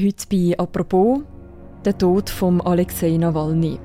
[0.00, 1.22] Heute bei «Apropos»
[1.84, 3.80] der Tod von Alexei Nawalny.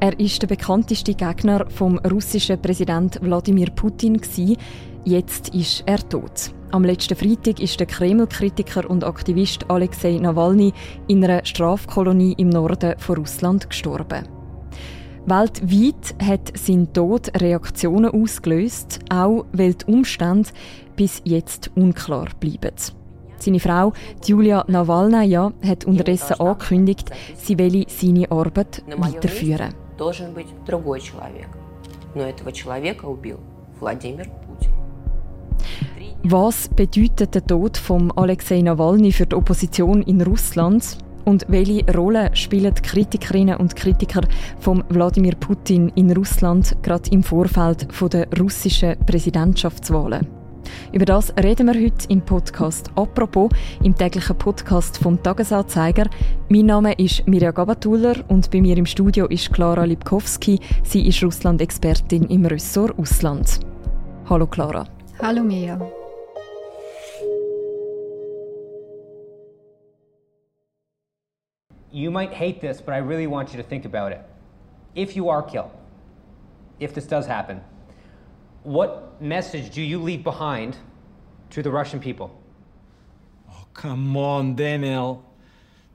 [0.00, 4.20] Er ist der bekannteste Gegner vom russischen Präsident Wladimir Putin
[5.04, 6.52] Jetzt ist er tot.
[6.72, 10.74] Am letzten Freitag ist der Kreml-Kritiker und Aktivist Alexei Nawalny
[11.06, 14.28] in einer Strafkolonie im Norden von Russland gestorben.
[15.24, 20.50] Weltweit hat sein Tod Reaktionen ausgelöst, auch weil die Umstände
[20.96, 22.74] bis jetzt unklar bleiben.
[23.38, 23.92] Seine Frau
[24.24, 29.74] Julia Nawalnaja hat unterdessen angekündigt, sie wolle seine Arbeit weiterführen.
[36.24, 40.98] Was bedeutet der Tod von Alexei Nawalny für die Opposition in Russland?
[41.24, 44.22] Und welche Rolle spielen die Kritikerinnen und Kritiker
[44.60, 50.37] von Wladimir Putin in Russland gerade im Vorfeld der russischen Präsidentschaftswahlen?
[50.92, 53.50] Über das reden wir heute im Podcast «Apropos»,
[53.82, 56.08] im täglichen Podcast vom «Tagesanzeiger».
[56.48, 60.60] Mein Name ist Mirja Gabatuller und bei mir im Studio ist Klara Lipkowski.
[60.82, 63.60] Sie ist Russland-Expertin im Ressort Ausland.
[64.28, 64.86] Hallo Klara.
[65.20, 65.78] Hallo Mirja.
[71.90, 74.20] You might hate this, but I really want you to think about it.
[74.94, 75.70] If you are killed,
[76.80, 77.60] if this does happen,
[78.64, 80.76] what message do you leave behind
[81.50, 82.30] to the Russian people?
[83.50, 85.22] Oh, come on, Daniel.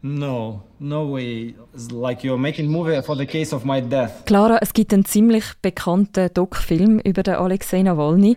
[0.05, 1.55] No, no way.
[1.73, 4.25] It's like you're making movie for the case of my death.
[4.25, 8.35] Clara, es gibt einen ziemlich bekannten Doc-Film über den Alexei Nawalny.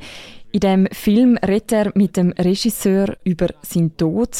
[0.53, 4.31] In dem Film redet er mit dem Regisseur über seinen Tod.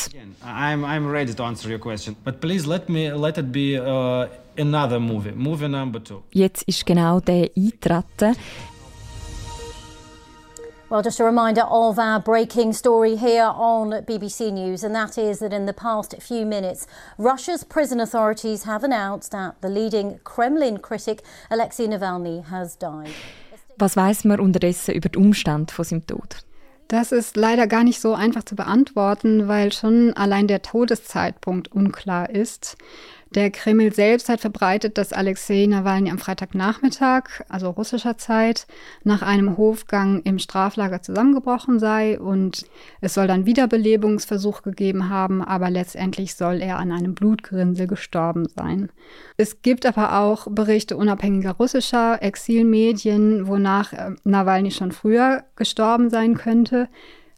[0.45, 4.29] I'm, I'm ready to answer your question, but please let me let it be uh,
[4.57, 6.23] another movie, movie number two.
[6.33, 8.37] Jetzt ist genau der eintreten.
[10.89, 15.41] Well, just a reminder of our breaking story here on BBC News, and that is
[15.41, 16.87] that in the past few minutes,
[17.19, 23.11] Russia's prison authorities have announced that the leading Kremlin critic Alexei Navalny has died.
[23.81, 26.45] Was weiß man unterdessen über die Umstände von seinem Tod?
[26.87, 32.31] Das ist leider gar nicht so einfach zu beantworten, weil schon allein der Todeszeitpunkt unklar
[32.31, 32.77] ist.
[33.37, 38.67] Der Kreml selbst hat verbreitet, dass Alexei Nawalny am Freitagnachmittag, also russischer Zeit,
[39.05, 42.65] nach einem Hofgang im Straflager zusammengebrochen sei und
[43.03, 48.89] es soll dann Wiederbelebungsversuch gegeben haben, aber letztendlich soll er an einem Blutgrinsel gestorben sein.
[49.37, 56.39] Es gibt aber auch Berichte unabhängiger russischer Exilmedien, wonach äh, Nawalny schon früher gestorben sein
[56.39, 56.89] könnte,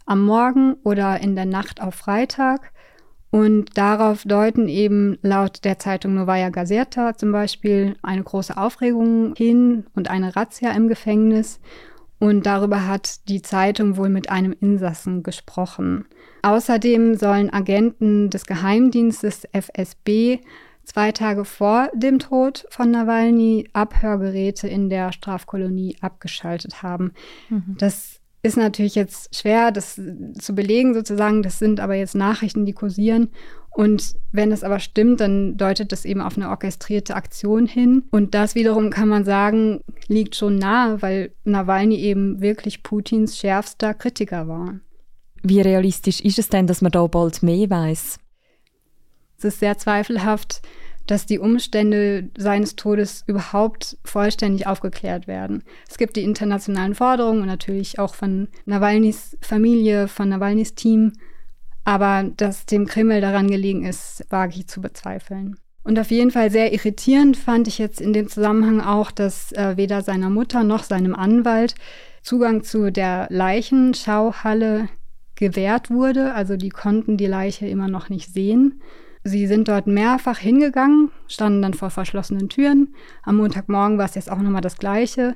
[0.06, 2.70] am Morgen oder in der Nacht auf Freitag.
[3.30, 9.84] Und darauf deuten eben laut der Zeitung Novaya Gazeta zum Beispiel eine große Aufregung hin
[9.94, 11.60] und eine Razzia im Gefängnis.
[12.18, 16.06] Und darüber hat die Zeitung wohl mit einem Insassen gesprochen.
[16.42, 20.38] Außerdem sollen Agenten des Geheimdienstes FSB
[20.88, 27.12] zwei Tage vor dem Tod von Nawalny Abhörgeräte in der Strafkolonie abgeschaltet haben.
[27.50, 27.76] Mhm.
[27.78, 30.00] Das ist natürlich jetzt schwer, das
[30.38, 31.42] zu belegen sozusagen.
[31.42, 33.30] Das sind aber jetzt Nachrichten, die kursieren.
[33.70, 38.04] Und wenn es aber stimmt, dann deutet das eben auf eine orchestrierte Aktion hin.
[38.10, 43.94] Und das wiederum kann man sagen, liegt schon nahe, weil Nawalny eben wirklich Putins schärfster
[43.94, 44.80] Kritiker war.
[45.42, 48.18] Wie realistisch ist es denn, dass man da bald mehr weiß?
[49.38, 50.62] Es ist sehr zweifelhaft,
[51.08, 55.64] dass die Umstände seines Todes überhaupt vollständig aufgeklärt werden.
[55.88, 61.14] Es gibt die internationalen Forderungen und natürlich auch von Nawalnys Familie, von Nawalnys Team,
[61.84, 65.56] aber dass dem Kreml daran gelegen ist, wage ich zu bezweifeln.
[65.82, 69.78] Und auf jeden Fall sehr irritierend fand ich jetzt in dem Zusammenhang auch, dass äh,
[69.78, 71.74] weder seiner Mutter noch seinem Anwalt
[72.22, 74.90] Zugang zu der Leichenschauhalle
[75.34, 76.34] gewährt wurde.
[76.34, 78.82] Also die konnten die Leiche immer noch nicht sehen.
[79.24, 82.94] Sie sind dort mehrfach hingegangen, standen dann vor verschlossenen Türen.
[83.22, 85.34] Am Montagmorgen war es jetzt auch nochmal das Gleiche.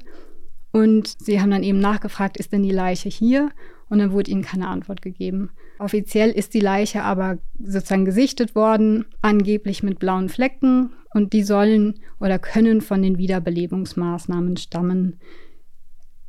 [0.73, 3.51] Und sie haben dann eben nachgefragt, ist denn die Leiche hier?
[3.89, 5.51] Und dann wurde ihnen keine Antwort gegeben.
[5.79, 10.95] Offiziell ist die Leiche aber sozusagen gesichtet worden, angeblich mit blauen Flecken.
[11.13, 15.19] Und die sollen oder können von den Wiederbelebungsmaßnahmen stammen,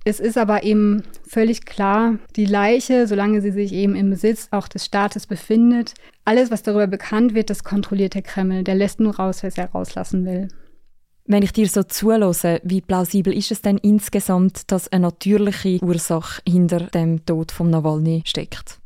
[0.06, 4.68] es ist aber eben völlig klar, die Leiche, solange sie sich eben im Besitz auch
[4.68, 5.94] des Staates befindet,
[6.26, 8.64] alles, was darüber bekannt wird, das kontrolliert der Kreml.
[8.64, 10.50] Der lässt nur raus, was er rauslassen will.
[11.26, 16.42] Wenn ich dir so zulasse, wie plausibel ist es denn insgesamt, dass eine natürliche Ursache
[16.46, 18.80] hinter dem Tod von Nawalny steckt?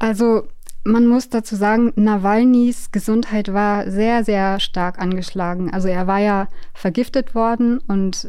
[0.00, 0.48] Also
[0.84, 5.72] man muss dazu sagen, Nawalnys Gesundheit war sehr, sehr stark angeschlagen.
[5.72, 8.26] Also er war ja vergiftet worden und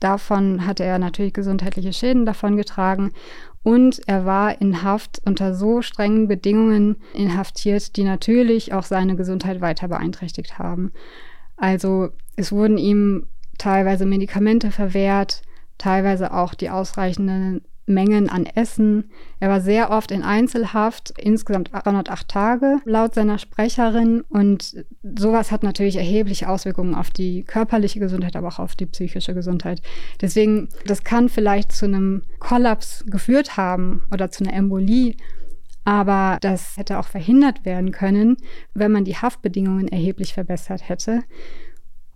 [0.00, 3.12] davon hatte er natürlich gesundheitliche Schäden davongetragen
[3.62, 9.60] und er war in Haft unter so strengen Bedingungen inhaftiert, die natürlich auch seine Gesundheit
[9.60, 10.92] weiter beeinträchtigt haben.
[11.56, 13.26] Also es wurden ihm
[13.58, 15.42] teilweise Medikamente verwehrt,
[15.78, 19.10] teilweise auch die ausreichenden Mengen an Essen.
[19.38, 24.22] Er war sehr oft in Einzelhaft, insgesamt 308 Tage laut seiner Sprecherin.
[24.28, 29.34] Und sowas hat natürlich erhebliche Auswirkungen auf die körperliche Gesundheit, aber auch auf die psychische
[29.34, 29.80] Gesundheit.
[30.20, 35.16] Deswegen, das kann vielleicht zu einem Kollaps geführt haben oder zu einer Embolie.
[35.84, 38.38] Aber das hätte auch verhindert werden können,
[38.74, 41.22] wenn man die Haftbedingungen erheblich verbessert hätte.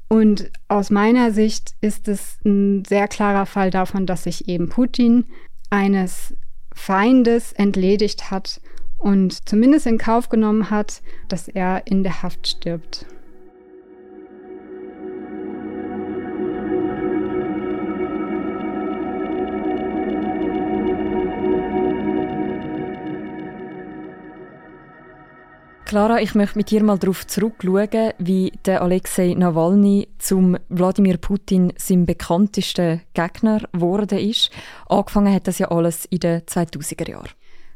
[0.08, 5.26] Und aus meiner Sicht ist es ein sehr klarer Fall davon, dass sich eben Putin
[5.70, 6.37] eines
[6.75, 8.61] Feindes entledigt hat
[8.99, 13.06] und zumindest in Kauf genommen hat, dass er in der Haft stirbt.
[25.91, 31.73] Clara, ich möchte mit dir mal darauf zurückschauen, wie der Alexei Nawalny zum Wladimir Putin
[31.79, 34.53] sein bekanntester Gegner geworden ist.
[34.89, 37.31] Angefangen hat das ja alles in den 2000er Jahren.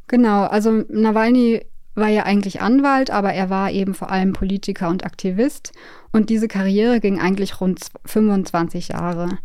[0.07, 1.63] Genau, also Nawalny
[1.97, 5.73] war ja eigentlich Anwalt, aber er war eben vor allem Politiker und Aktivist.
[6.13, 9.39] Und diese Karriere ging eigentlich rund 25 Jahre.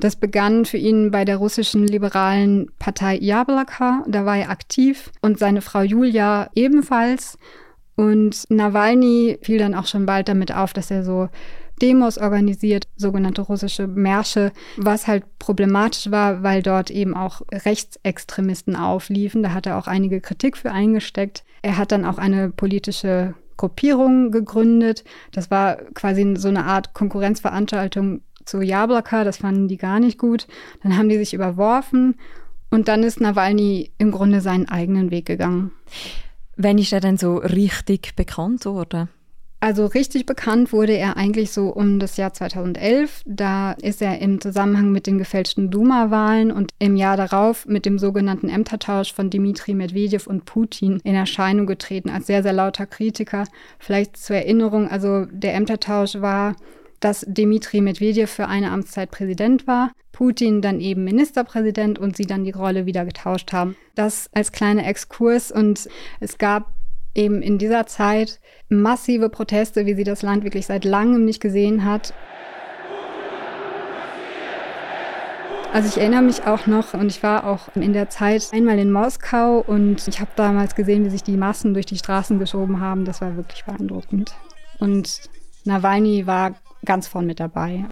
[0.00, 5.38] Das begann für ihn bei der russischen liberalen Partei Jablaka, da war er aktiv und
[5.38, 7.36] seine Frau Julia ebenfalls.
[7.96, 11.28] Und Nawalny fiel dann auch schon bald damit auf, dass er so
[11.80, 19.42] Demos organisiert, sogenannte russische Märsche, was halt problematisch war, weil dort eben auch Rechtsextremisten aufliefen.
[19.42, 21.44] Da hat er auch einige Kritik für eingesteckt.
[21.62, 25.04] Er hat dann auch eine politische Gruppierung gegründet.
[25.32, 29.24] Das war quasi so eine Art Konkurrenzveranstaltung zu Jablaka.
[29.24, 30.46] Das fanden die gar nicht gut.
[30.82, 32.14] Dann haben die sich überworfen
[32.70, 35.72] und dann ist Nawalny im Grunde seinen eigenen Weg gegangen.
[36.56, 39.08] Wann ist er denn so richtig bekannt worden?
[39.60, 43.22] Also richtig bekannt wurde er eigentlich so um das Jahr 2011.
[43.26, 47.98] Da ist er im Zusammenhang mit den gefälschten Duma-Wahlen und im Jahr darauf mit dem
[47.98, 53.44] sogenannten Ämtertausch von Dmitri Medvedev und Putin in Erscheinung getreten als sehr, sehr lauter Kritiker.
[53.78, 56.54] Vielleicht zur Erinnerung, also der Ämtertausch war
[57.00, 62.44] dass Dmitri Medvedev für eine Amtszeit Präsident war, Putin dann eben Ministerpräsident und sie dann
[62.44, 63.76] die Rolle wieder getauscht haben.
[63.94, 65.88] Das als kleiner Exkurs und
[66.20, 66.72] es gab
[67.14, 71.84] eben in dieser Zeit massive Proteste, wie sie das Land wirklich seit langem nicht gesehen
[71.84, 72.14] hat.
[75.72, 78.90] Also ich erinnere mich auch noch und ich war auch in der Zeit einmal in
[78.90, 83.04] Moskau und ich habe damals gesehen, wie sich die Massen durch die Straßen geschoben haben.
[83.04, 84.34] Das war wirklich beeindruckend.
[84.78, 85.28] Und
[85.64, 86.54] Nawalny war
[86.86, 87.84] ganz vorn mit dabei.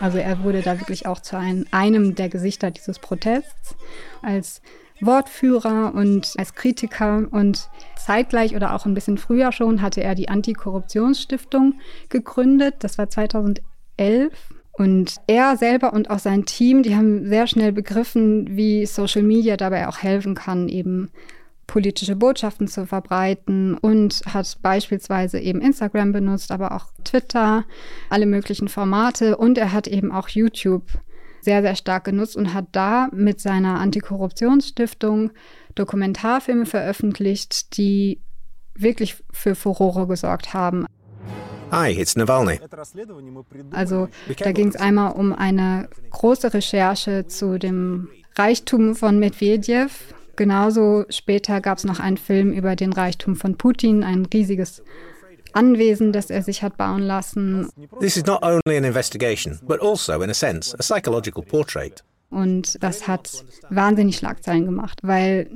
[0.00, 3.74] Also er wurde da wirklich auch zu ein, einem der Gesichter dieses Protests
[4.22, 4.62] als
[5.00, 10.28] Wortführer und als Kritiker und zeitgleich oder auch ein bisschen früher schon hatte er die
[10.28, 11.74] Antikorruptionsstiftung
[12.08, 12.76] gegründet.
[12.80, 13.62] Das war 2011
[14.72, 19.56] und er selber und auch sein Team, die haben sehr schnell begriffen, wie Social Media
[19.56, 21.10] dabei auch helfen kann, eben
[21.68, 27.64] politische Botschaften zu verbreiten und hat beispielsweise eben Instagram benutzt, aber auch Twitter,
[28.10, 30.82] alle möglichen Formate und er hat eben auch YouTube
[31.40, 35.30] sehr, sehr stark genutzt und hat da mit seiner Antikorruptionsstiftung
[35.76, 38.20] Dokumentarfilme veröffentlicht, die
[38.74, 40.86] wirklich für Furore gesorgt haben.
[41.70, 42.58] Hi, it's Navalny.
[43.72, 44.08] Also
[44.38, 51.60] da ging es einmal um eine große Recherche zu dem Reichtum von Medvedev Genauso später
[51.60, 54.84] gab es noch einen Film über den Reichtum von Putin, ein riesiges
[55.52, 57.68] Anwesen, das er sich hat bauen lassen.
[57.98, 62.04] This is not only an investigation, but also in a sense a psychological portrait.
[62.30, 65.50] Und das hat wahnsinnig Schlagzeilen gemacht, weil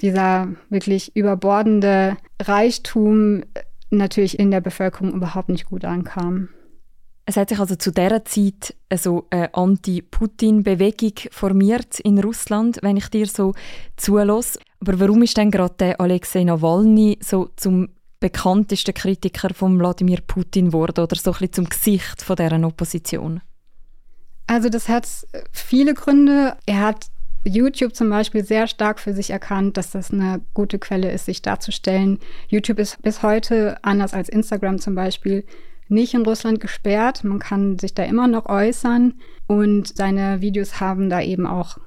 [0.00, 3.42] dieser wirklich überbordende Reichtum
[3.90, 6.48] natürlich in der Bevölkerung überhaupt nicht gut ankam.
[7.24, 13.08] Es hat sich also zu dieser Zeit also eine Anti-Putin-Bewegung formiert in Russland, wenn ich
[13.08, 13.54] dir so
[13.96, 14.58] zulasse.
[14.80, 21.04] Aber warum ist denn gerade Alexei Nawalny so zum bekanntesten Kritiker von Wladimir Putin geworden
[21.04, 23.40] oder so ein bisschen zum Gesicht von deren Opposition?
[24.48, 25.08] Also das hat
[25.52, 26.56] viele Gründe.
[26.66, 27.06] Er hat
[27.44, 31.42] YouTube zum Beispiel sehr stark für sich erkannt, dass das eine gute Quelle ist, sich
[31.42, 32.18] darzustellen.
[32.48, 35.44] YouTube ist bis heute anders als Instagram zum Beispiel
[35.92, 37.24] nicht in Russland gesperrt.
[37.24, 39.14] Man kann sich da immer noch äußern
[39.46, 41.78] und seine Videos haben da eben auch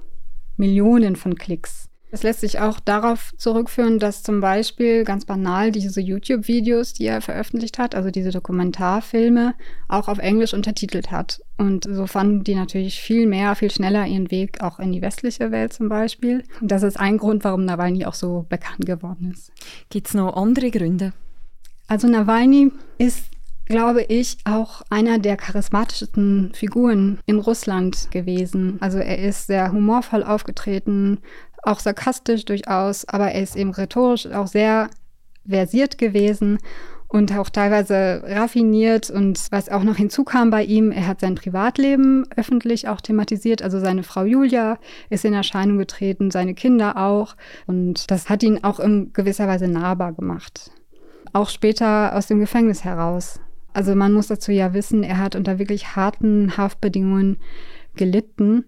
[0.58, 1.90] Millionen von Klicks.
[2.16, 7.20] Es lässt sich auch darauf zurückführen, dass zum Beispiel ganz banal diese YouTube-Videos, die er
[7.20, 9.54] veröffentlicht hat, also diese Dokumentarfilme,
[9.90, 11.42] auch auf Englisch untertitelt hat.
[11.58, 15.52] Und so fanden die natürlich viel mehr, viel schneller ihren Weg auch in die westliche
[15.52, 16.44] Welt zum Beispiel.
[16.62, 19.52] Und das ist ein Grund, warum Nawalny auch so bekannt geworden ist.
[19.90, 21.12] Gibt es noch andere Gründe?
[21.88, 23.26] Also Nawalny ist
[23.66, 28.78] glaube ich, auch einer der charismatischsten Figuren in Russland gewesen.
[28.80, 31.20] Also er ist sehr humorvoll aufgetreten,
[31.64, 34.90] auch sarkastisch durchaus, aber er ist eben rhetorisch auch sehr
[35.48, 36.60] versiert gewesen
[37.08, 39.10] und auch teilweise raffiniert.
[39.10, 43.62] Und was auch noch hinzukam bei ihm, er hat sein Privatleben öffentlich auch thematisiert.
[43.62, 44.78] Also seine Frau Julia
[45.10, 47.36] ist in Erscheinung getreten, seine Kinder auch.
[47.68, 50.72] Und das hat ihn auch in gewisser Weise nahbar gemacht.
[51.34, 53.40] Auch später aus dem Gefängnis heraus.
[53.76, 57.40] Also man muss dazu ja wissen, er hat unter wirklich harten Haftbedingungen
[57.96, 58.64] gelitten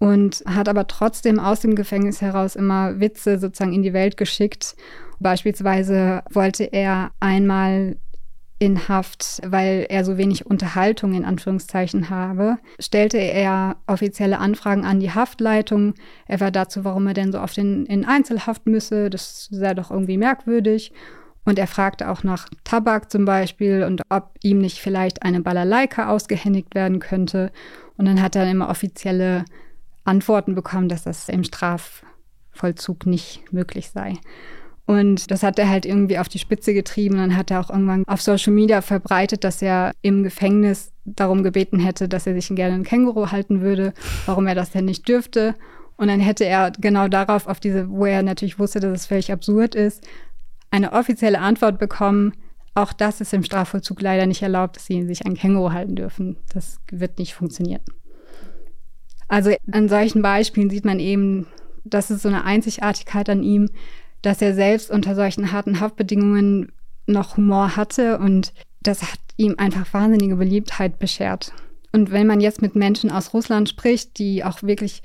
[0.00, 4.74] und hat aber trotzdem aus dem Gefängnis heraus immer Witze sozusagen in die Welt geschickt.
[5.20, 7.96] Beispielsweise wollte er einmal
[8.58, 14.98] in Haft, weil er so wenig Unterhaltung in Anführungszeichen habe, stellte er offizielle Anfragen an
[14.98, 15.94] die Haftleitung,
[16.26, 19.10] etwa dazu, warum er denn so oft in, in Einzelhaft müsse.
[19.10, 20.92] Das sei doch irgendwie merkwürdig.
[21.44, 26.08] Und er fragte auch nach Tabak zum Beispiel und ob ihm nicht vielleicht eine Balalaika
[26.08, 27.50] ausgehändigt werden könnte.
[27.96, 29.44] Und dann hat er immer offizielle
[30.04, 34.18] Antworten bekommen, dass das im Strafvollzug nicht möglich sei.
[34.86, 37.16] Und das hat er halt irgendwie auf die Spitze getrieben.
[37.16, 41.78] Dann hat er auch irgendwann auf Social Media verbreitet, dass er im Gefängnis darum gebeten
[41.78, 43.94] hätte, dass er sich gerne ein Känguru halten würde,
[44.26, 45.54] warum er das denn nicht dürfte.
[45.96, 49.30] Und dann hätte er genau darauf, auf diese, wo er natürlich wusste, dass es völlig
[49.30, 50.04] absurd ist,
[50.70, 52.32] eine offizielle Antwort bekommen,
[52.74, 56.36] auch das ist im Strafvollzug leider nicht erlaubt, dass sie sich ein Känguru halten dürfen.
[56.52, 57.82] Das wird nicht funktionieren.
[59.28, 61.46] Also an solchen Beispielen sieht man eben,
[61.84, 63.70] das ist so eine Einzigartigkeit an ihm,
[64.22, 66.72] dass er selbst unter solchen harten Haftbedingungen
[67.06, 71.52] noch Humor hatte und das hat ihm einfach wahnsinnige Beliebtheit beschert.
[71.92, 75.02] Und wenn man jetzt mit Menschen aus Russland spricht, die auch wirklich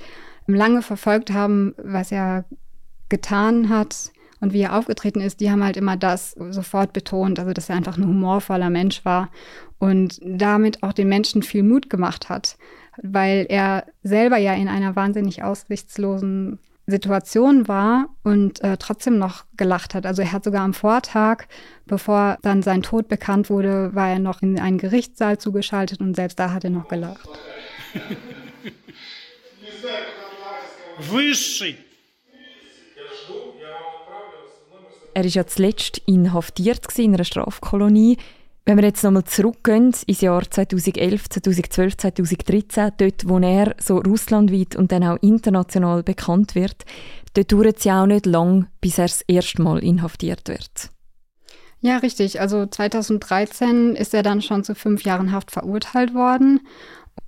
[0.47, 2.45] lange verfolgt haben, was er
[3.09, 4.11] getan hat
[4.45, 7.75] und wie er aufgetreten ist, die haben halt immer das sofort betont, also dass er
[7.75, 9.29] einfach ein humorvoller Mensch war
[9.79, 12.57] und damit auch den Menschen viel Mut gemacht hat
[13.01, 19.95] weil er selber ja in einer wahnsinnig aussichtslosen Situation war und äh, trotzdem noch gelacht
[19.95, 20.05] hat.
[20.05, 21.45] Also er hat sogar am Vortag,
[21.87, 26.37] bevor dann sein Tod bekannt wurde, war er noch in einen Gerichtssaal zugeschaltet und selbst
[26.37, 27.27] da hat er noch gelacht.
[35.15, 38.17] Er ist ja zuletzt inhaftiert in einer Strafkolonie.
[38.65, 44.75] Wenn wir jetzt nochmal zurückgehen ins Jahr 2011, 2012, 2013, dort, wo er so russlandweit
[44.75, 46.83] und dann auch international bekannt wird,
[47.33, 50.89] dort dauert es ja auch nicht lang, bis er das erste Mal inhaftiert wird.
[51.79, 52.41] Ja, richtig.
[52.41, 56.59] Also 2013 ist er dann schon zu fünf Jahren Haft verurteilt worden.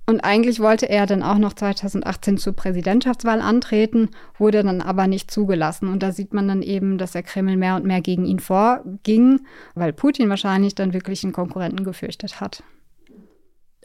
[0.06, 5.30] Und eigentlich wollte er dann auch noch 2018 zur Präsidentschaftswahl antreten, wurde dann aber nicht
[5.30, 5.88] zugelassen.
[5.88, 9.40] Und da sieht man dann eben, dass der Kreml mehr und mehr gegen ihn vorging,
[9.74, 12.62] weil Putin wahrscheinlich dann wirklich einen Konkurrenten gefürchtet hat.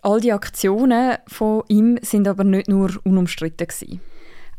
[0.01, 3.99] All die Aktionen von ihm sind aber nicht nur unumstritten gewesen.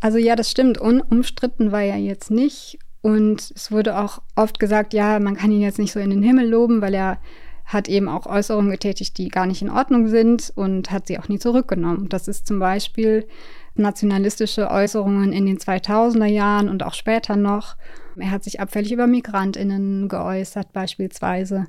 [0.01, 0.77] Also ja, das stimmt.
[0.77, 2.79] Unumstritten war er jetzt nicht.
[3.01, 6.23] Und es wurde auch oft gesagt, ja, man kann ihn jetzt nicht so in den
[6.23, 7.19] Himmel loben, weil er
[7.65, 11.29] hat eben auch Äußerungen getätigt, die gar nicht in Ordnung sind und hat sie auch
[11.29, 12.09] nie zurückgenommen.
[12.09, 13.27] Das ist zum Beispiel
[13.75, 17.77] nationalistische Äußerungen in den 2000er Jahren und auch später noch.
[18.17, 21.67] Er hat sich abfällig über Migrantinnen geäußert beispielsweise.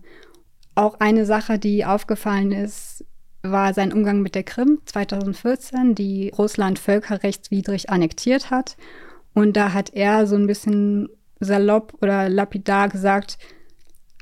[0.75, 3.05] Auch eine Sache, die aufgefallen ist,
[3.41, 8.75] war sein Umgang mit der Krim 2014, die Russland völkerrechtswidrig annektiert hat.
[9.33, 11.09] Und da hat er so ein bisschen
[11.39, 13.37] salopp oder lapidar gesagt,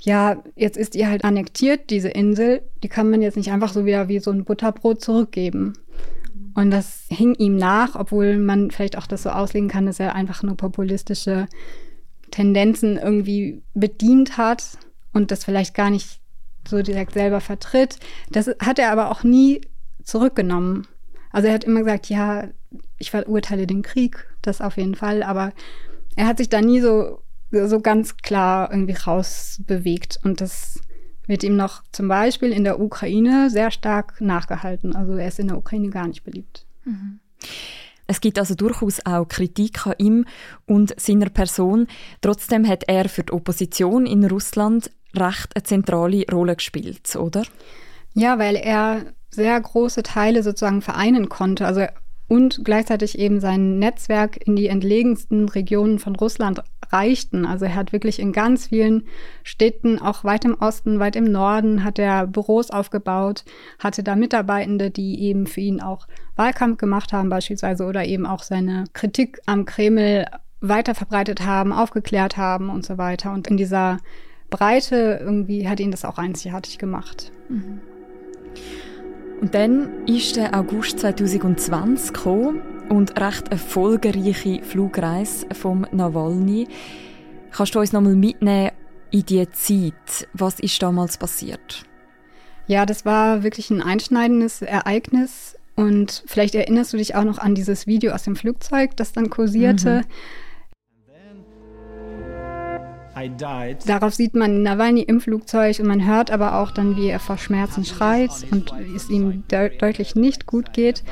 [0.04, 3.86] ja, jetzt ist ihr halt annektiert, diese Insel, die kann man jetzt nicht einfach so
[3.86, 5.74] wieder wie so ein Butterbrot zurückgeben.
[6.56, 10.14] Und das hing ihm nach, obwohl man vielleicht auch das so auslegen kann, dass er
[10.14, 11.48] einfach nur populistische
[12.32, 14.78] Tendenzen irgendwie bedient hat
[15.14, 16.20] und das vielleicht gar nicht
[16.68, 17.98] so direkt selber vertritt.
[18.30, 19.62] Das hat er aber auch nie
[20.04, 20.86] zurückgenommen.
[21.32, 22.50] Also er hat immer gesagt, ja,
[23.00, 25.54] ich verurteile den Krieg, das auf jeden Fall, aber
[26.16, 27.22] er hat sich da nie so
[27.54, 30.20] so ganz klar irgendwie rausbewegt.
[30.24, 30.82] Und das
[31.28, 34.96] wird ihm noch zum Beispiel in der Ukraine sehr stark nachgehalten.
[34.96, 36.66] Also er ist in der Ukraine gar nicht beliebt.
[36.84, 37.20] Mhm.
[38.06, 40.26] Es gibt also durchaus auch Kritik an ihm
[40.66, 41.88] und seiner Person.
[42.22, 47.44] Trotzdem hat er für die Opposition in Russland recht eine zentrale Rolle gespielt, oder?
[48.14, 51.66] Ja, weil er sehr große Teile sozusagen vereinen konnte.
[51.66, 51.86] Also
[52.28, 57.46] und gleichzeitig eben sein Netzwerk in die entlegensten Regionen von Russland reichten.
[57.46, 59.04] Also er hat wirklich in ganz vielen
[59.44, 63.44] Städten, auch weit im Osten, weit im Norden, hat er Büros aufgebaut,
[63.80, 68.44] hatte da Mitarbeitende, die eben für ihn auch Wahlkampf gemacht haben beispielsweise oder eben auch
[68.44, 70.26] seine Kritik am Kreml
[70.62, 73.34] weiter verbreitet haben, aufgeklärt haben und so weiter.
[73.34, 73.98] Und in dieser
[74.50, 77.32] Breite irgendwie hat ihn das auch einzigartig gemacht.
[77.50, 77.82] Mhm.
[79.42, 86.68] Und dann ist der August 2020 gekommen und recht erfolgreiche Flugreise vom Nawalny.
[87.52, 88.72] Kannst du uns nochmal mitnehmen
[89.12, 90.28] in die Zeit?
[90.34, 91.84] Was ist damals passiert?
[92.68, 95.56] Ja, das war wirklich ein einschneidendes Ereignis.
[95.76, 99.30] Und vielleicht erinnerst du dich auch noch an dieses Video aus dem Flugzeug, das dann
[99.30, 100.02] kursierte.
[100.02, 100.14] Mhm.
[103.86, 107.38] Darauf sieht man Nawalny im Flugzeug und man hört aber auch dann, wie er vor
[107.38, 111.04] Schmerzen schreit und es ihm de deutlich nicht gut geht.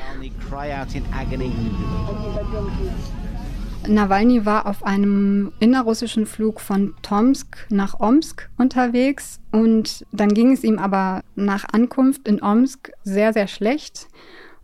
[3.88, 10.62] Nawalny war auf einem innerrussischen Flug von Tomsk nach Omsk unterwegs und dann ging es
[10.62, 14.06] ihm aber nach Ankunft in Omsk sehr, sehr schlecht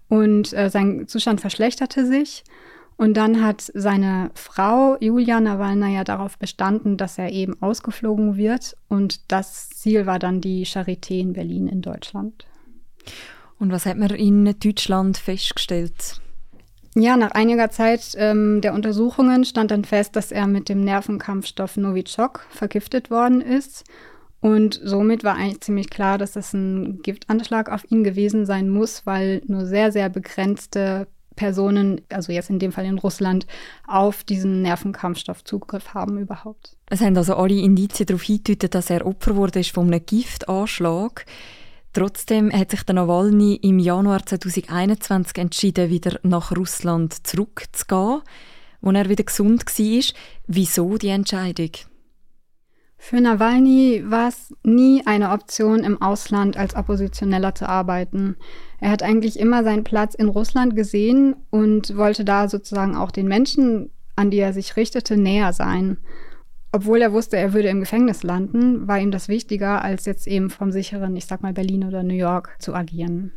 [0.08, 2.44] und äh, sein Zustand verschlechterte sich.
[2.98, 8.76] Und dann hat seine Frau Julia Nawalna darauf bestanden, dass er eben ausgeflogen wird.
[8.88, 12.44] Und das Ziel war dann die Charité in Berlin in Deutschland.
[13.60, 16.20] Und was hat man in Deutschland festgestellt?
[16.96, 21.76] Ja, nach einiger Zeit ähm, der Untersuchungen stand dann fest, dass er mit dem Nervenkampfstoff
[21.76, 23.84] Novichok vergiftet worden ist.
[24.40, 29.06] Und somit war eigentlich ziemlich klar, dass das ein Giftanschlag auf ihn gewesen sein muss,
[29.06, 31.06] weil nur sehr, sehr begrenzte
[31.38, 33.46] Personen, also jetzt in dem Fall in Russland,
[33.86, 36.76] auf diesen Nervenkampfstoff Zugriff haben überhaupt.
[36.90, 41.24] Es haben also alle Indizien darauf hingedeutet, dass er Opfer wurde von einem Giftanschlag.
[41.92, 48.22] Trotzdem hat sich der Nawalny im Januar 2021 entschieden, wieder nach Russland zurückzugehen,
[48.80, 50.14] wo er wieder gesund war.
[50.48, 51.70] Wieso die Entscheidung?
[53.00, 58.36] Für Nawalny war es nie eine Option, im Ausland als Oppositioneller zu arbeiten.
[58.80, 63.28] Er hat eigentlich immer seinen Platz in Russland gesehen und wollte da sozusagen auch den
[63.28, 65.98] Menschen, an die er sich richtete, näher sein.
[66.72, 70.50] Obwohl er wusste, er würde im Gefängnis landen, war ihm das wichtiger, als jetzt eben
[70.50, 73.32] vom sicheren, ich sag mal, Berlin oder New York zu agieren.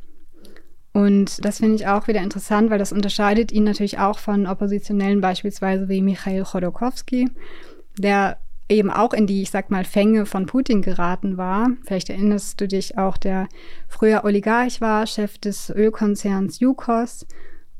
[0.91, 5.21] Und das finde ich auch wieder interessant, weil das unterscheidet ihn natürlich auch von Oppositionellen
[5.21, 7.29] beispielsweise wie Michail Chodorkowski,
[7.97, 8.37] der
[8.71, 11.69] eben auch in die, ich sag mal, Fänge von Putin geraten war.
[11.85, 13.47] Vielleicht erinnerst du dich auch, der
[13.87, 17.27] früher Oligarch war, Chef des Ölkonzerns Yukos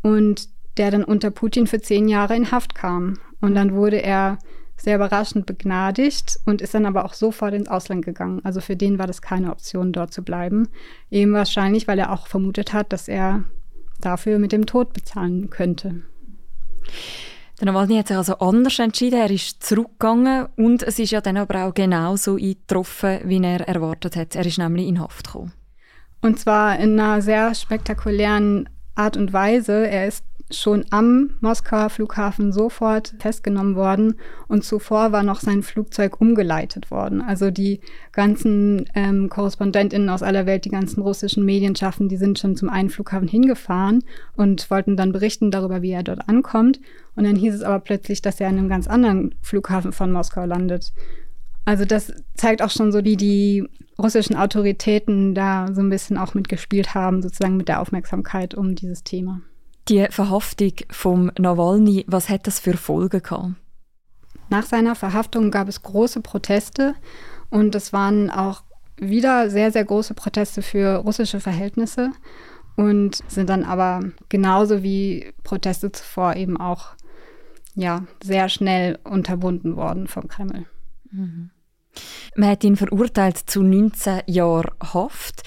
[0.01, 3.17] und der dann unter Putin für zehn Jahre in Haft kam.
[3.39, 4.37] Und dann wurde er
[4.77, 8.41] sehr überraschend begnadigt und ist dann aber auch sofort ins Ausland gegangen.
[8.43, 10.69] Also für den war das keine Option, dort zu bleiben.
[11.09, 13.43] Eben wahrscheinlich, weil er auch vermutet hat, dass er
[13.99, 16.01] dafür mit dem Tod bezahlen könnte.
[17.61, 19.19] Der Nawalny hat sich also anders entschieden.
[19.19, 24.15] Er ist zurückgegangen und es ist ja dann aber auch genauso eingetroffen, wie er erwartet
[24.15, 24.35] hat.
[24.35, 25.53] Er ist nämlich in Haft gekommen.
[26.21, 29.87] Und zwar in einer sehr spektakulären Art und Weise.
[29.87, 34.15] Er ist schon am Moskauer Flughafen sofort festgenommen worden
[34.47, 37.21] und zuvor war noch sein Flugzeug umgeleitet worden.
[37.21, 42.55] Also die ganzen ähm, Korrespondentinnen aus aller Welt, die ganzen russischen Medienschaften, die sind schon
[42.55, 44.03] zum einen Flughafen hingefahren
[44.35, 46.79] und wollten dann berichten darüber, wie er dort ankommt.
[47.15, 50.45] Und dann hieß es aber plötzlich, dass er an einem ganz anderen Flughafen von Moskau
[50.45, 50.93] landet.
[51.65, 53.67] Also das zeigt auch schon so, wie die
[54.01, 59.03] russischen Autoritäten da so ein bisschen auch mitgespielt haben, sozusagen mit der Aufmerksamkeit um dieses
[59.03, 59.41] Thema.
[59.91, 63.55] Die Verhaftung vom Nawalny, was hat das für Folgen gehabt?
[64.49, 66.95] Nach seiner Verhaftung gab es große Proteste
[67.49, 68.63] und es waren auch
[68.95, 72.11] wieder sehr, sehr große Proteste für russische Verhältnisse
[72.77, 73.99] und sind dann aber
[74.29, 76.91] genauso wie Proteste zuvor eben auch
[77.75, 80.67] ja, sehr schnell unterbunden worden vom Kreml.
[81.11, 81.49] Mhm.
[82.37, 85.43] Man hat ihn verurteilt zu 19 Jahren Haft.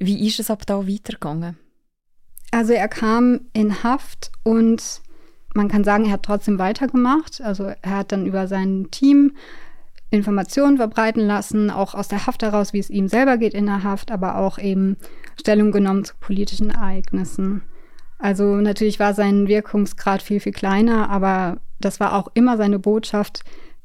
[0.00, 1.58] Wie ist es ab da weitergegangen?
[2.54, 5.02] Also er kam in Haft und
[5.54, 7.40] man kann sagen, er hat trotzdem weitergemacht.
[7.40, 9.32] Also er hat dann über sein Team
[10.10, 13.82] Informationen verbreiten lassen, auch aus der Haft heraus, wie es ihm selber geht in der
[13.82, 14.96] Haft, aber auch eben
[15.36, 17.62] Stellung genommen zu politischen Ereignissen.
[18.20, 23.40] Also natürlich war sein Wirkungsgrad viel, viel kleiner, aber das war auch immer seine Botschaft,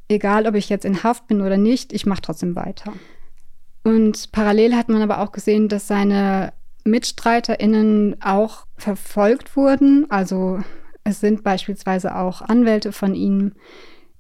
[0.10, 2.94] egal ob ich jetzt in Haft bin oder nicht, ich mache trotzdem weiter.
[3.84, 6.54] Und parallel hat man aber auch gesehen, dass seine
[6.90, 10.10] MitstreiterInnen auch verfolgt wurden.
[10.10, 10.60] Also
[11.04, 13.54] es sind beispielsweise auch Anwälte von ihm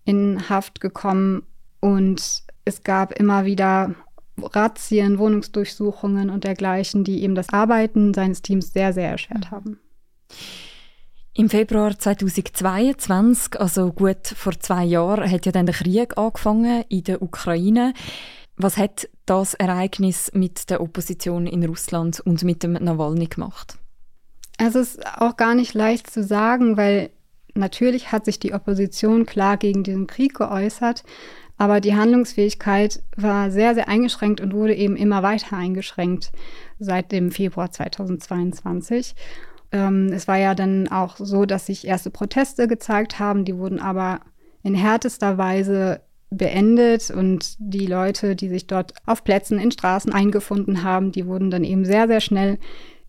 [0.05, 1.43] in Haft gekommen
[1.79, 3.95] und es gab immer wieder
[4.41, 9.51] Razzien, Wohnungsdurchsuchungen und dergleichen, die eben das Arbeiten seines Teams sehr, sehr erschwert mhm.
[9.51, 9.79] haben.
[11.33, 17.03] Im Februar 2022, also gut vor zwei Jahren, hat ja dann der Krieg angefangen in
[17.03, 17.93] der Ukraine.
[18.61, 23.77] Was hat das Ereignis mit der Opposition in Russland und mit dem Nawalny gemacht?
[24.57, 27.09] Also es ist auch gar nicht leicht zu sagen, weil
[27.55, 31.05] natürlich hat sich die Opposition klar gegen diesen Krieg geäußert,
[31.57, 36.33] aber die Handlungsfähigkeit war sehr, sehr eingeschränkt und wurde eben immer weiter eingeschränkt
[36.79, 39.15] seit dem Februar 2022.
[39.71, 43.79] Ähm, es war ja dann auch so, dass sich erste Proteste gezeigt haben, die wurden
[43.79, 44.19] aber
[44.63, 50.83] in härtester Weise beendet und die Leute, die sich dort auf Plätzen in Straßen eingefunden
[50.83, 52.59] haben, die wurden dann eben sehr, sehr schnell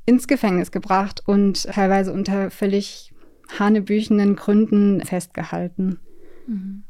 [0.07, 3.13] ins Gefängnis gebracht und teilweise unter völlig
[3.59, 5.99] hanebüchenden Gründen festgehalten.
[6.47, 6.85] Mhm.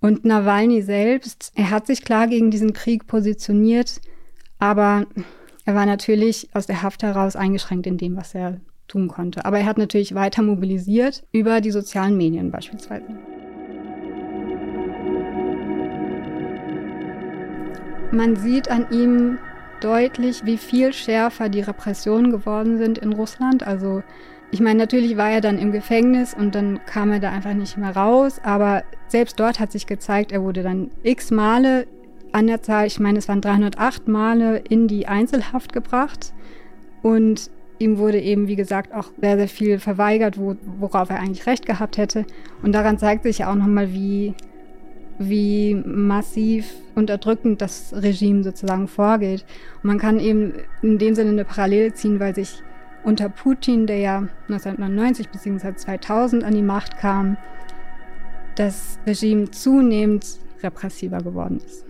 [0.00, 4.00] Und Nawalny selbst, er hat sich klar gegen diesen Krieg positioniert,
[4.58, 5.06] aber
[5.64, 9.44] er war natürlich aus der Haft heraus eingeschränkt in dem, was er tun konnte.
[9.44, 13.06] Aber er hat natürlich weiter mobilisiert über die sozialen Medien beispielsweise.
[18.14, 19.38] Man sieht an ihm
[19.80, 23.66] deutlich, wie viel schärfer die Repressionen geworden sind in Russland.
[23.66, 24.02] Also
[24.50, 27.76] ich meine, natürlich war er dann im Gefängnis und dann kam er da einfach nicht
[27.76, 31.88] mehr raus, aber selbst dort hat sich gezeigt, er wurde dann x Male
[32.30, 36.32] an der Zahl, ich meine, es waren 308 Male in die Einzelhaft gebracht
[37.02, 37.50] und
[37.80, 41.66] ihm wurde eben, wie gesagt, auch sehr, sehr viel verweigert, wo, worauf er eigentlich recht
[41.66, 42.24] gehabt hätte.
[42.62, 44.34] Und daran zeigt sich ja auch nochmal, wie,
[45.18, 49.44] wie massiv unterdrückend das Regime sozusagen vorgeht.
[49.82, 52.62] Und man kann eben in dem Sinne eine Parallele ziehen, weil sich
[53.04, 55.74] unter Putin, der ja 1999 bzw.
[55.74, 57.36] 2000 an die Macht kam,
[58.56, 61.84] das Regime zunehmend repressiver geworden ist.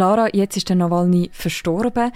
[0.00, 2.10] Clara, jetzt ist der Nawalny verstorben.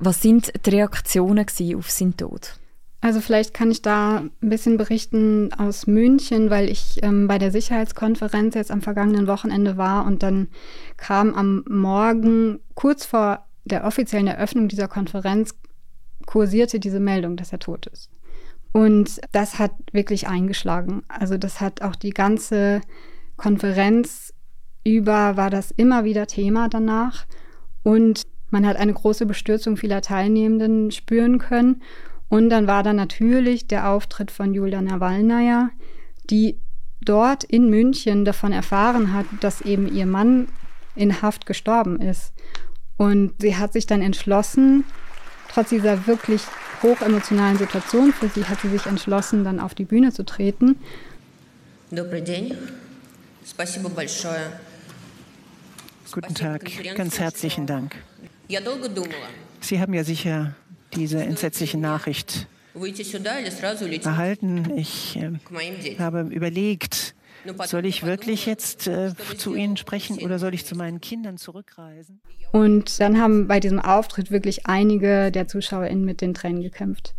[0.00, 1.46] Was sind die Reaktionen
[1.76, 2.58] auf seinen Tod?
[3.00, 7.52] Also vielleicht kann ich da ein bisschen berichten aus München, weil ich ähm, bei der
[7.52, 10.48] Sicherheitskonferenz jetzt am vergangenen Wochenende war und dann
[10.96, 15.54] kam am Morgen kurz vor der offiziellen Eröffnung dieser Konferenz
[16.26, 18.10] kursierte diese Meldung, dass er tot ist.
[18.72, 21.04] Und das hat wirklich eingeschlagen.
[21.06, 22.80] Also das hat auch die ganze
[23.36, 24.34] Konferenz
[24.83, 27.25] über war das immer wieder Thema danach
[27.83, 28.23] und
[28.53, 31.81] man hat eine große Bestürzung vieler Teilnehmenden spüren können.
[32.29, 35.71] Und dann war da natürlich der Auftritt von Julia Nawalnaja,
[36.29, 36.59] die
[37.01, 40.47] dort in München davon erfahren hat, dass eben ihr Mann
[40.95, 42.31] in Haft gestorben ist.
[42.97, 44.85] Und sie hat sich dann entschlossen,
[45.51, 46.43] trotz dieser wirklich
[46.83, 50.75] hochemotionalen Situation für sie, hat sie sich entschlossen, dann auf die Bühne zu treten.
[51.89, 52.55] Добрый день.
[53.43, 54.51] Спасибо большое
[56.12, 57.94] Guten Tag, ganz herzlichen Dank.
[59.60, 60.54] Sie haben ja sicher
[60.94, 62.46] diese entsetzliche Nachricht
[64.04, 64.72] erhalten.
[64.76, 65.30] Ich äh,
[65.98, 67.14] habe überlegt,
[67.66, 72.20] soll ich wirklich jetzt äh, zu Ihnen sprechen oder soll ich zu meinen Kindern zurückreisen?
[72.52, 77.14] Und dann haben bei diesem Auftritt wirklich einige der ZuschauerInnen mit den Tränen gekämpft.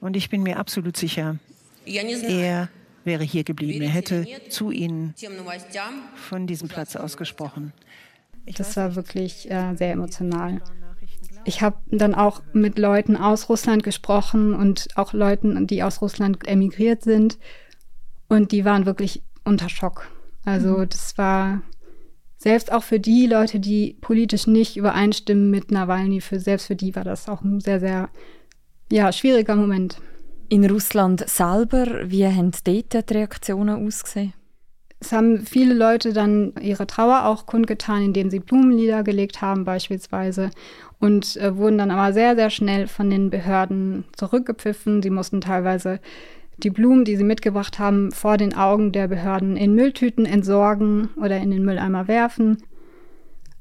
[0.00, 1.38] Und ich bin mir absolut sicher,
[1.84, 2.68] er
[3.04, 3.82] wäre hier geblieben.
[3.82, 5.14] Er hätte zu Ihnen
[6.16, 7.72] von diesem Platz aus gesprochen.
[8.46, 10.60] Das war wirklich äh, sehr emotional.
[11.44, 16.46] Ich habe dann auch mit Leuten aus Russland gesprochen und auch Leuten, die aus Russland
[16.46, 17.38] emigriert sind.
[18.28, 20.08] Und die waren wirklich unter Schock.
[20.44, 20.88] Also mhm.
[20.88, 21.62] das war
[22.36, 26.94] selbst auch für die Leute, die politisch nicht übereinstimmen mit Nawalny, für selbst für die
[26.96, 28.10] war das auch ein sehr, sehr
[28.90, 29.98] ja, schwieriger Moment.
[30.48, 34.34] In Russland selber, wie haben dort die Reaktionen ausgesehen?
[35.02, 40.52] Es haben viele Leute dann ihre Trauer auch kundgetan, indem sie Blumenlieder gelegt haben beispielsweise
[41.00, 45.02] und äh, wurden dann aber sehr, sehr schnell von den Behörden zurückgepfiffen.
[45.02, 45.98] Sie mussten teilweise
[46.58, 51.38] die Blumen, die sie mitgebracht haben, vor den Augen der Behörden in Mülltüten entsorgen oder
[51.38, 52.62] in den Mülleimer werfen.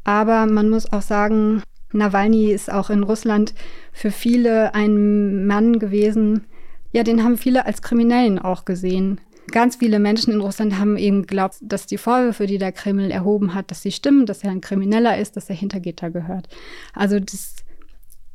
[0.03, 3.55] Aber man muss auch sagen, Nawalny ist auch in Russland
[3.93, 6.45] für viele ein Mann gewesen,
[6.91, 9.19] ja, den haben viele als Kriminellen auch gesehen.
[9.51, 13.53] Ganz viele Menschen in Russland haben eben geglaubt, dass die Vorwürfe, die der Kreml erhoben
[13.53, 16.47] hat, dass sie stimmen, dass er ein Krimineller ist, dass er hinter Gitter gehört.
[16.93, 17.55] Also das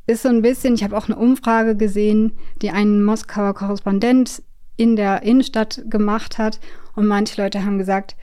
[0.05, 4.41] ist so ein bisschen, ich habe auch eine Umfrage gesehen, die ein Moskauer Korrespondent
[4.77, 6.59] in der Innenstadt gemacht hat.
[6.95, 8.15] Und manche Leute haben gesagt,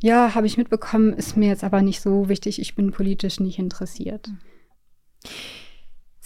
[0.00, 3.58] ja, habe ich mitbekommen, ist mir jetzt aber nicht so wichtig, ich bin politisch nicht
[3.58, 4.30] interessiert.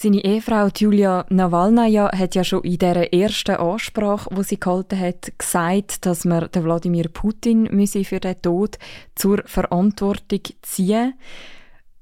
[0.01, 5.33] Seine Ehefrau Julia Nawalnaja hat ja schon in der ersten Ansprache, wo sie gehalten hat,
[5.37, 8.79] gesagt, dass man den Wladimir Putin müsse für den Tod
[9.17, 11.15] zur Verantwortung ziehen.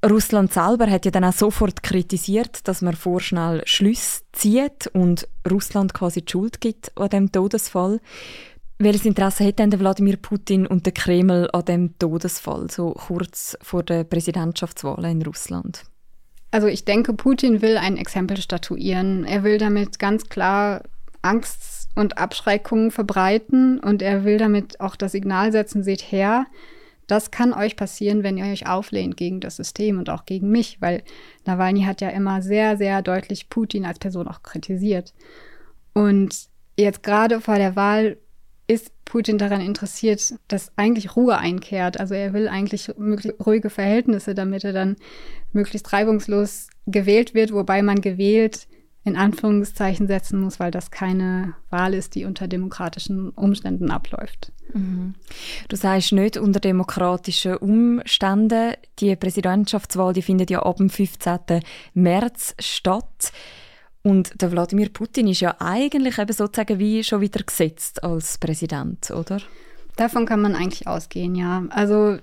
[0.04, 5.94] Russland selber hat ja dann auch sofort kritisiert, dass man vorschnell Schlüsse zieht und Russland
[5.94, 8.00] quasi die Schuld gibt an dem Todesfall.
[8.78, 13.82] Welches Interesse hat denn Wladimir Putin und der Kreml an dem Todesfall, so kurz vor
[13.82, 15.87] der Präsidentschaftswahl in Russland?
[16.50, 19.24] Also ich denke, Putin will ein Exempel statuieren.
[19.24, 20.82] Er will damit ganz klar
[21.22, 26.46] Angst und Abschreckung verbreiten und er will damit auch das Signal setzen, seht her,
[27.06, 30.80] das kann euch passieren, wenn ihr euch auflehnt gegen das System und auch gegen mich,
[30.80, 31.02] weil
[31.44, 35.14] Nawalny hat ja immer sehr, sehr deutlich Putin als Person auch kritisiert.
[35.92, 38.18] Und jetzt gerade vor der Wahl
[39.06, 41.98] Putin daran interessiert, dass eigentlich Ruhe einkehrt.
[41.98, 44.96] Also er will eigentlich ruhige Verhältnisse, damit er dann
[45.52, 48.66] möglichst reibungslos gewählt wird, wobei man gewählt
[49.04, 54.50] in Anführungszeichen setzen muss, weil das keine Wahl ist, die unter demokratischen Umständen abläuft.
[54.74, 55.14] Mhm.
[55.68, 58.72] Du sagst nicht unter demokratischen Umständen.
[58.98, 61.60] Die Präsidentschaftswahl die findet ja ab dem 15.
[61.94, 63.32] März statt.
[64.06, 69.10] Und der Wladimir Putin ist ja eigentlich eben sozusagen wie schon wieder gesetzt als Präsident,
[69.10, 69.40] oder?
[69.96, 71.64] Davon kann man eigentlich ausgehen, ja.
[71.70, 72.18] Also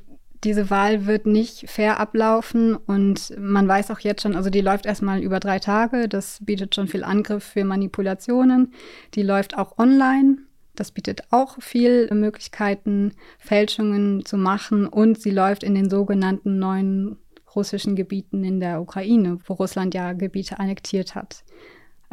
[0.45, 4.85] diese Wahl wird nicht fair ablaufen und man weiß auch jetzt schon, also die läuft
[4.85, 6.07] erstmal über drei Tage.
[6.07, 8.71] Das bietet schon viel Angriff für Manipulationen.
[9.13, 10.37] Die läuft auch online.
[10.75, 17.17] Das bietet auch viel Möglichkeiten, Fälschungen zu machen und sie läuft in den sogenannten neuen
[17.55, 21.43] russischen Gebieten in der Ukraine, wo Russland ja Gebiete annektiert hat.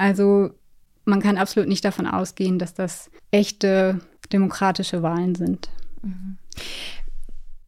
[0.01, 0.51] Also
[1.05, 4.01] man kann absolut nicht davon ausgehen, dass das echte
[4.33, 5.69] demokratische Wahlen sind.
[6.03, 6.39] Mhm.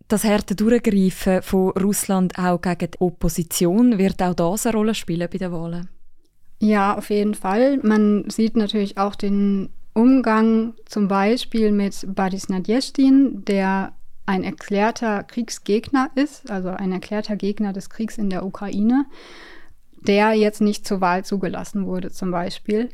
[0.08, 5.28] Das harte Durchgreifen von Russland auch gegen die Opposition, wird auch das eine Rolle spielen
[5.30, 5.90] bei den Wahlen?
[6.58, 7.78] Ja, auf jeden Fall.
[7.82, 13.92] Man sieht natürlich auch den Umgang zum Beispiel mit Boris Nadjestin, der
[14.24, 19.04] ein erklärter Kriegsgegner ist, also ein erklärter Gegner des Kriegs in der Ukraine
[20.06, 22.90] der jetzt nicht zur Wahl zugelassen wurde zum Beispiel.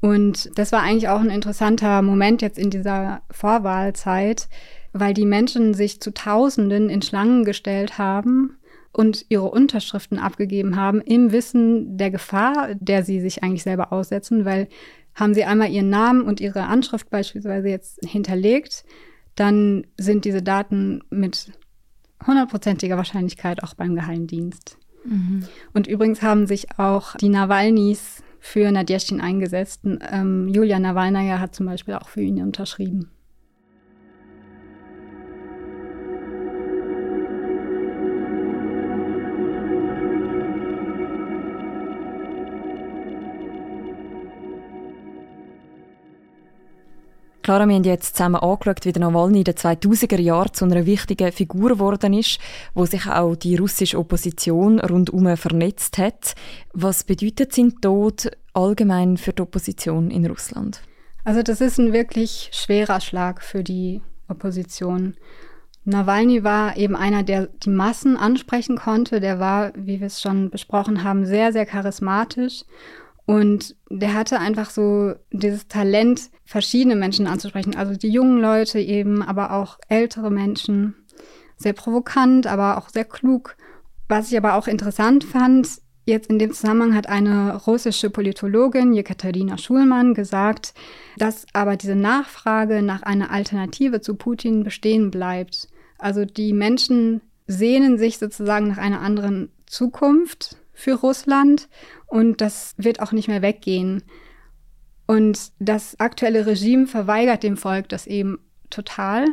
[0.00, 4.48] Und das war eigentlich auch ein interessanter Moment jetzt in dieser Vorwahlzeit,
[4.92, 8.58] weil die Menschen sich zu Tausenden in Schlangen gestellt haben
[8.92, 14.44] und ihre Unterschriften abgegeben haben im Wissen der Gefahr, der sie sich eigentlich selber aussetzen,
[14.44, 14.68] weil
[15.14, 18.84] haben sie einmal ihren Namen und ihre Anschrift beispielsweise jetzt hinterlegt,
[19.34, 21.52] dann sind diese Daten mit
[22.26, 24.78] hundertprozentiger Wahrscheinlichkeit auch beim Geheimdienst.
[25.04, 25.44] Mhm.
[25.72, 29.82] Und übrigens haben sich auch die Nawalnys für Nadjestin eingesetzt.
[29.84, 33.10] Ähm, Julia Nawalnaja hat zum Beispiel auch für ihn unterschrieben.
[47.42, 50.86] Klar, wir haben jetzt zusammen angeschaut, wie der Nawalny in den 2000er Jahren zu einer
[50.86, 52.38] wichtigen Figur geworden ist,
[52.72, 56.36] wo sich auch die russische Opposition rundum vernetzt hat.
[56.72, 60.82] Was bedeutet sein Tod allgemein für die Opposition in Russland?
[61.24, 65.16] Also das ist ein wirklich schwerer Schlag für die Opposition.
[65.84, 69.18] Nawalny war eben einer, der die Massen ansprechen konnte.
[69.18, 72.62] Der war, wie wir es schon besprochen haben, sehr, sehr charismatisch
[73.24, 77.76] und der hatte einfach so dieses Talent, verschiedene Menschen anzusprechen.
[77.76, 80.94] Also die jungen Leute eben, aber auch ältere Menschen.
[81.56, 83.56] Sehr provokant, aber auch sehr klug.
[84.08, 85.68] Was ich aber auch interessant fand,
[86.04, 90.74] jetzt in dem Zusammenhang hat eine russische Politologin, Jekaterina Schulmann, gesagt,
[91.16, 95.68] dass aber diese Nachfrage nach einer Alternative zu Putin bestehen bleibt.
[95.98, 101.68] Also die Menschen sehnen sich sozusagen nach einer anderen Zukunft für Russland
[102.06, 104.02] und das wird auch nicht mehr weggehen.
[105.06, 108.38] Und das aktuelle Regime verweigert dem Volk das eben
[108.70, 109.26] total.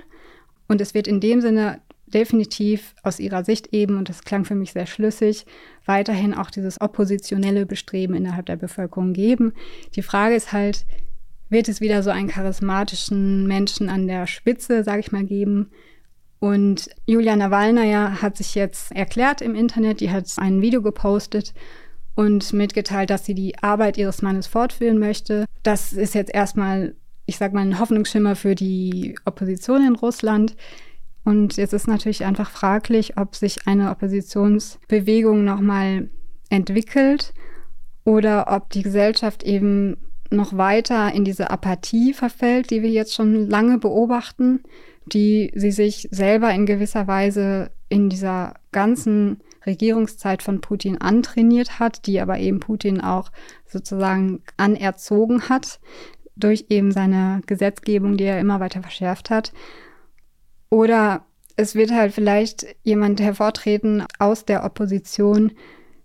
[0.67, 4.56] Und es wird in dem Sinne definitiv aus ihrer Sicht eben, und das klang für
[4.56, 5.45] mich sehr schlüssig,
[5.86, 9.54] weiterhin auch dieses oppositionelle Bestreben innerhalb der Bevölkerung geben.
[9.95, 10.86] Die Frage ist halt,
[11.49, 15.71] wird es wieder so einen charismatischen Menschen an der Spitze, sage ich mal, geben,
[16.39, 21.54] und Julia Nawalnaja hat sich jetzt erklärt im Internet, die hat ein Video gepostet
[22.15, 25.45] und mitgeteilt, dass sie die Arbeit ihres Mannes fortführen möchte.
[25.63, 30.56] Das ist jetzt erstmal, ich sag mal, ein Hoffnungsschimmer für die Opposition in Russland.
[31.25, 36.10] Und jetzt ist natürlich einfach fraglich, ob sich eine Oppositionsbewegung nochmal
[36.49, 37.34] entwickelt
[38.06, 39.97] oder ob die Gesellschaft eben
[40.32, 44.62] noch weiter in diese Apathie verfällt, die wir jetzt schon lange beobachten
[45.05, 52.05] die sie sich selber in gewisser Weise in dieser ganzen Regierungszeit von Putin antrainiert hat,
[52.05, 53.31] die aber eben Putin auch
[53.65, 55.79] sozusagen anerzogen hat
[56.35, 59.51] durch eben seine Gesetzgebung, die er immer weiter verschärft hat.
[60.69, 61.25] Oder
[61.57, 65.51] es wird halt vielleicht jemand hervortreten aus der Opposition,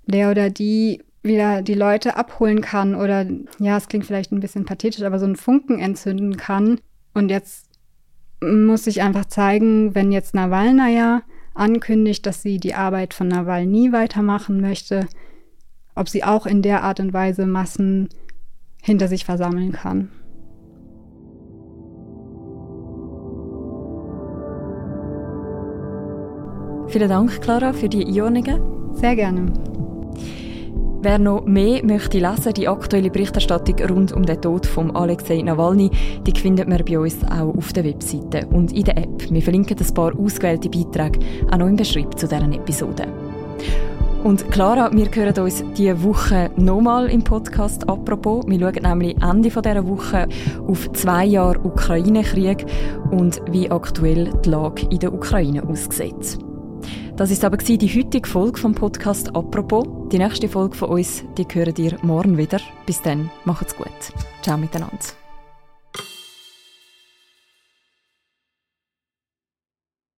[0.07, 3.27] der oder die wieder die Leute abholen kann oder,
[3.59, 6.81] ja, es klingt vielleicht ein bisschen pathetisch, aber so einen Funken entzünden kann.
[7.15, 7.64] Und jetzt
[8.45, 11.23] muss ich einfach zeigen, wenn jetzt Nawalnaja
[11.55, 15.07] ankündigt, dass sie die Arbeit von Nawalny weitermachen möchte,
[15.95, 18.09] ob sie auch in der Art und Weise Massen
[18.83, 20.11] hinter sich versammeln kann.
[26.89, 28.95] Vielen Dank, Clara, für die Einordnungen.
[28.95, 29.53] Sehr gerne.
[31.05, 35.91] Wer noch mehr möchte lesen, die aktuelle Berichterstattung rund um den Tod von Alexei Nawalny,
[36.27, 39.31] die findet man bei uns auch auf der Webseite und in der App.
[39.31, 41.19] Wir verlinken ein paar ausgewählte Beiträge
[41.53, 43.07] auch noch im Beschreibung zu deren Episode.
[44.23, 48.43] Und Clara, wir hören uns diese Woche nochmal im Podcast «Apropos».
[48.47, 50.27] Wir schauen nämlich Ende dieser Woche
[50.67, 52.65] auf zwei Jahre Ukraine-Krieg
[53.11, 56.39] und wie aktuell die Lage in der Ukraine aussieht.
[57.17, 59.87] Das ist aber die heutige Folge vom Podcast «Apropos».
[60.11, 62.59] Die nächste Folge von uns, die hören ihr morgen wieder.
[62.87, 63.87] Bis dann, macht's gut.
[64.43, 65.24] Ciao miteinander.